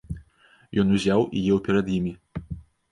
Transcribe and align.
Ён 0.83 0.87
узяў 0.97 1.21
і 1.29 1.39
еў 1.51 1.63
перад 1.69 1.95
імі. 2.01 2.13